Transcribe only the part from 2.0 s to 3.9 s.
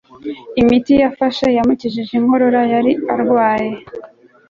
inkorora mbi yari arwaye